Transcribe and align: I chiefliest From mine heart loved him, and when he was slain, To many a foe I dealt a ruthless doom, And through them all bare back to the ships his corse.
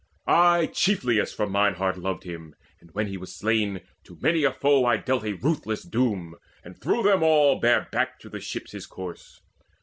I 0.25 0.65
chiefliest 0.73 1.35
From 1.35 1.51
mine 1.51 1.75
heart 1.75 1.95
loved 1.95 2.23
him, 2.23 2.55
and 2.79 2.89
when 2.95 3.05
he 3.05 3.17
was 3.17 3.35
slain, 3.35 3.81
To 4.05 4.17
many 4.19 4.43
a 4.43 4.51
foe 4.51 4.83
I 4.83 4.97
dealt 4.97 5.23
a 5.23 5.33
ruthless 5.33 5.83
doom, 5.83 6.37
And 6.63 6.81
through 6.81 7.03
them 7.03 7.21
all 7.21 7.59
bare 7.59 7.87
back 7.91 8.17
to 8.21 8.29
the 8.29 8.39
ships 8.39 8.71
his 8.71 8.87
corse. 8.87 9.41